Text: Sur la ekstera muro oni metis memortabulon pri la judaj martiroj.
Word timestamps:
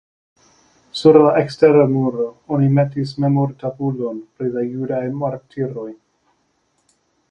Sur 1.01 1.19
la 1.23 1.33
ekstera 1.41 1.83
muro 1.91 2.25
oni 2.57 2.71
metis 2.79 3.13
memortabulon 3.27 4.21
pri 4.39 4.53
la 4.59 4.67
judaj 4.75 5.07
martiroj. 5.23 5.91